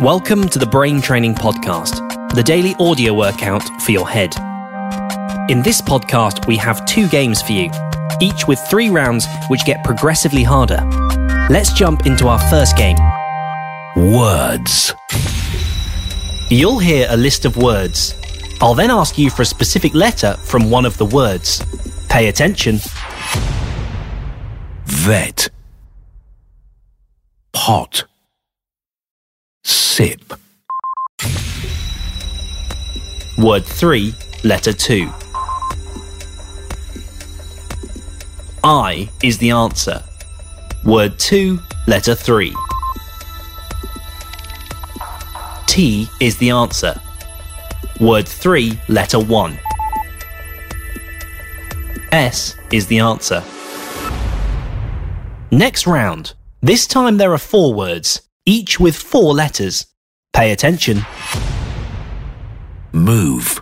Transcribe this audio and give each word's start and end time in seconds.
Welcome 0.00 0.48
to 0.50 0.60
the 0.60 0.66
Brain 0.66 1.00
Training 1.00 1.34
Podcast, 1.34 2.32
the 2.32 2.42
daily 2.44 2.76
audio 2.78 3.12
workout 3.12 3.64
for 3.82 3.90
your 3.90 4.08
head. 4.08 4.32
In 5.50 5.60
this 5.60 5.80
podcast, 5.80 6.46
we 6.46 6.56
have 6.56 6.86
two 6.86 7.08
games 7.08 7.42
for 7.42 7.50
you, 7.50 7.68
each 8.20 8.46
with 8.46 8.60
three 8.70 8.90
rounds 8.90 9.26
which 9.48 9.64
get 9.64 9.82
progressively 9.82 10.44
harder. 10.44 10.80
Let's 11.50 11.72
jump 11.72 12.06
into 12.06 12.28
our 12.28 12.38
first 12.48 12.76
game. 12.76 12.96
Words. 13.96 14.94
You'll 16.48 16.78
hear 16.78 17.08
a 17.10 17.16
list 17.16 17.44
of 17.44 17.56
words. 17.56 18.14
I'll 18.60 18.74
then 18.74 18.92
ask 18.92 19.18
you 19.18 19.30
for 19.30 19.42
a 19.42 19.46
specific 19.46 19.94
letter 19.94 20.34
from 20.34 20.70
one 20.70 20.86
of 20.86 20.96
the 20.98 21.06
words. 21.06 21.60
Pay 22.08 22.28
attention. 22.28 22.78
Vet. 24.84 25.48
Pot. 27.52 28.04
Sip. 29.98 30.32
Word 33.36 33.64
3, 33.64 34.14
letter 34.44 34.72
2. 34.72 35.10
I 38.62 39.10
is 39.24 39.38
the 39.38 39.50
answer. 39.50 40.00
Word 40.84 41.18
2, 41.18 41.58
letter 41.88 42.14
3. 42.14 42.54
T 45.66 46.08
is 46.20 46.36
the 46.36 46.50
answer. 46.50 46.94
Word 48.00 48.28
3, 48.28 48.78
letter 48.88 49.18
1. 49.18 49.58
S 52.12 52.54
is 52.70 52.86
the 52.86 53.00
answer. 53.00 53.42
Next 55.50 55.88
round. 55.88 56.34
This 56.62 56.86
time 56.86 57.16
there 57.16 57.32
are 57.32 57.38
four 57.38 57.74
words, 57.74 58.20
each 58.46 58.80
with 58.80 58.96
four 58.96 59.34
letters. 59.34 59.87
Pay 60.38 60.52
attention. 60.52 61.04
Move. 62.92 63.60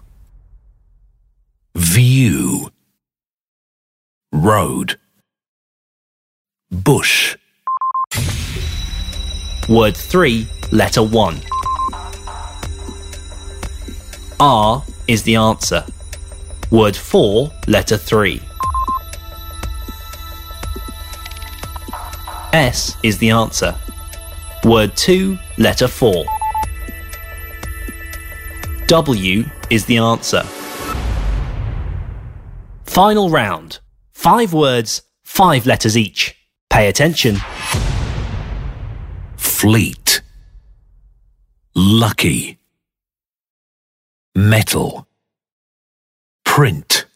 View. 1.75 2.70
Road. 4.31 4.98
Bush. 6.70 7.38
Word 9.70 9.97
3, 9.97 10.47
letter 10.70 11.03
1. 11.03 11.41
R 14.38 14.84
is 15.09 15.22
the 15.22 15.36
answer. 15.36 15.82
Word 16.70 16.94
4, 16.94 17.50
letter 17.69 17.97
3. 17.97 18.42
S 22.53 22.98
is 23.03 23.16
the 23.16 23.31
answer. 23.31 23.75
Word 24.62 24.94
2, 24.94 25.38
letter 25.56 25.88
4. 25.88 26.26
W 28.86 29.44
is 29.69 29.86
the 29.86 29.98
answer. 29.98 30.42
Final 32.84 33.30
round. 33.30 33.80
Five 34.12 34.52
words, 34.52 35.02
five 35.24 35.66
letters 35.66 35.97
each. 35.97 36.36
Pay 36.70 36.86
attention. 36.86 37.36
Fleet. 39.36 40.20
Lucky. 41.74 42.60
Metal. 44.36 45.08
Print. 46.44 47.06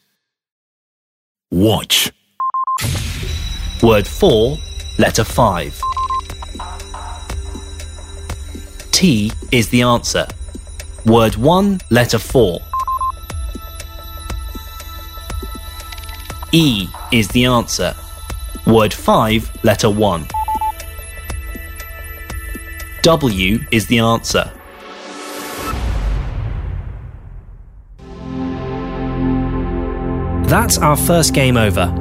Watch. 1.53 2.11
Word 3.81 4.09
4, 4.09 4.59
letter 4.99 5.25
5. 5.25 5.81
T 8.91 9.31
is 9.53 9.69
the 9.69 9.83
answer. 9.83 10.27
Word 11.07 11.37
1, 11.37 11.81
letter 11.91 12.19
4. 12.19 12.61
E 16.53 16.89
is 17.11 17.29
the 17.29 17.47
answer. 17.47 17.95
Word 18.67 18.93
5, 18.93 19.65
letter 19.65 19.89
1. 19.89 20.27
W 23.03 23.59
is 23.71 23.87
the 23.87 23.99
answer. 23.99 24.53
That's 30.49 30.77
our 30.79 30.97
first 30.97 31.33
game 31.33 31.57
over. 31.57 31.95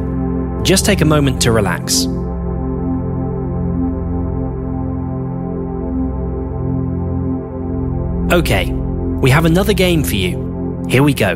Just 0.64 0.86
take 0.86 1.00
a 1.02 1.06
moment 1.06 1.42
to 1.44 1.52
relax. 1.52 2.06
Okay, 8.32 8.72
we 9.22 9.30
have 9.30 9.46
another 9.46 9.74
game 9.74 10.04
for 10.04 10.16
you. 10.16 10.84
Here 10.88 11.04
we 11.04 11.14
go. 11.14 11.36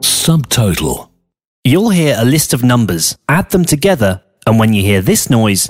Subtotal. 0.00 1.10
You'll 1.64 1.90
hear 1.90 2.16
a 2.18 2.24
list 2.24 2.54
of 2.54 2.62
numbers, 2.62 3.18
add 3.28 3.50
them 3.50 3.64
together, 3.64 4.22
and 4.46 4.58
when 4.58 4.72
you 4.72 4.82
hear 4.82 5.02
this 5.02 5.28
noise, 5.28 5.68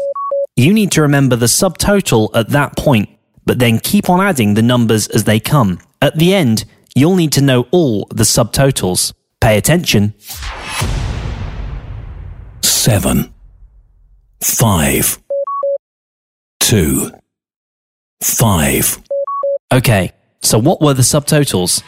you 0.57 0.73
need 0.73 0.93
to 0.93 1.03
remember 1.03 1.37
the 1.37 1.47
subtotal 1.47 2.31
at 2.35 2.51
that 2.51 2.77
point, 2.77 3.09
but 3.47 3.59
then 3.59 3.79
keep 3.79 4.11
on 4.11 4.21
adding 4.21 4.55
the 4.55 4.63
numbers 4.63 5.09
as 5.09 5.25
they 5.25 5.41
come. 5.41 5.79
At 6.03 6.19
the 6.19 6.35
end, 6.35 6.65
you'll 6.95 7.17
need 7.17 7.33
to 7.33 7.41
know 7.41 7.67
all 7.71 8.07
the 8.11 8.25
subtotals. 8.25 9.15
Pay 9.41 9.57
attention. 9.57 10.15
Seven. 12.63 13.33
Five. 14.43 15.19
Two. 16.61 17.11
Five. 18.23 18.99
Okay, 19.73 20.13
so 20.41 20.59
what 20.59 20.81
were 20.81 20.95
the 20.95 21.03
subtotals? 21.03 21.83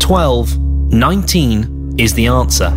12, 0.00 0.58
19 0.92 1.94
is 1.98 2.14
the 2.14 2.26
answer. 2.26 2.70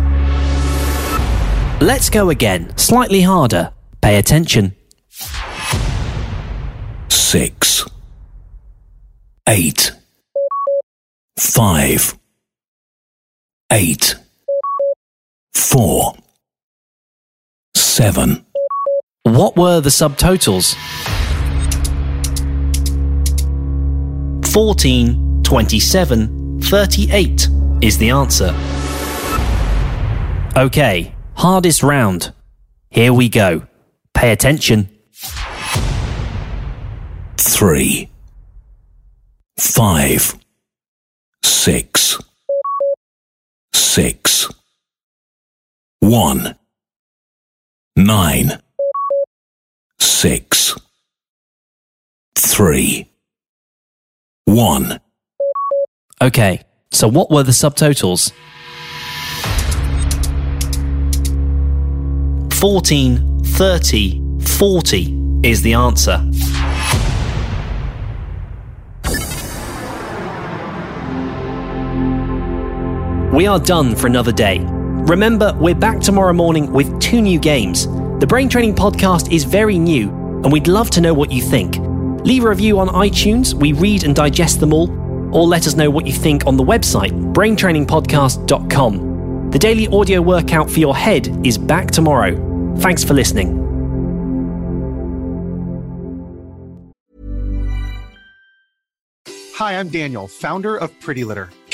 Let's 1.80 2.10
go 2.10 2.30
again, 2.30 2.76
slightly 2.76 3.20
harder. 3.20 3.72
Pay 4.00 4.16
attention. 4.16 4.74
Six. 7.08 7.84
Eight. 9.46 9.92
Five. 11.38 12.18
Eight. 13.70 14.14
Four. 15.52 16.14
Seven. 17.74 18.47
What 19.28 19.56
were 19.56 19.80
the 19.80 19.90
subtotals? 19.90 20.74
14, 24.50 25.42
27, 25.42 26.60
38 26.62 27.48
is 27.82 27.98
the 27.98 28.08
answer. 28.10 28.54
Okay, 30.56 31.14
hardest 31.36 31.82
round. 31.82 32.32
Here 32.90 33.12
we 33.12 33.28
go. 33.28 33.66
Pay 34.14 34.32
attention. 34.32 34.88
Three. 37.36 38.10
Five. 39.58 40.34
Six. 41.42 42.18
Six. 43.74 44.48
1 46.00 46.56
9 47.96 48.62
6 50.20 50.74
3 52.34 53.08
1 54.46 55.00
Okay, 56.20 56.60
so 56.90 57.06
what 57.06 57.30
were 57.30 57.44
the 57.44 57.52
subtotals? 57.52 58.32
14, 62.54 63.44
30, 63.44 64.40
40 64.40 65.40
is 65.44 65.62
the 65.62 65.74
answer. 65.74 66.18
We 73.32 73.46
are 73.46 73.60
done 73.60 73.94
for 73.94 74.08
another 74.08 74.32
day. 74.32 74.58
Remember, 74.66 75.56
we're 75.60 75.76
back 75.76 76.00
tomorrow 76.00 76.32
morning 76.32 76.72
with 76.72 77.00
two 77.00 77.22
new 77.22 77.38
games. 77.38 77.86
The 78.18 78.26
Brain 78.26 78.48
Training 78.48 78.74
Podcast 78.74 79.32
is 79.32 79.44
very 79.44 79.78
new, 79.78 80.10
and 80.42 80.50
we'd 80.50 80.66
love 80.66 80.90
to 80.90 81.00
know 81.00 81.14
what 81.14 81.30
you 81.30 81.40
think. 81.40 81.76
Leave 82.26 82.42
a 82.42 82.48
review 82.48 82.80
on 82.80 82.88
iTunes, 82.88 83.54
we 83.54 83.72
read 83.72 84.02
and 84.02 84.12
digest 84.12 84.58
them 84.58 84.72
all, 84.72 84.90
or 85.32 85.46
let 85.46 85.68
us 85.68 85.76
know 85.76 85.88
what 85.88 86.04
you 86.04 86.12
think 86.12 86.44
on 86.44 86.56
the 86.56 86.64
website, 86.64 87.12
braintrainingpodcast.com. 87.32 89.50
The 89.52 89.58
daily 89.60 89.86
audio 89.86 90.20
workout 90.20 90.68
for 90.68 90.80
your 90.80 90.96
head 90.96 91.28
is 91.46 91.56
back 91.56 91.92
tomorrow. 91.92 92.34
Thanks 92.78 93.04
for 93.04 93.14
listening. 93.14 93.54
Hi, 99.54 99.78
I'm 99.78 99.90
Daniel, 99.90 100.26
founder 100.26 100.76
of 100.76 100.90
Pretty 100.98 101.22
Litter. 101.22 101.50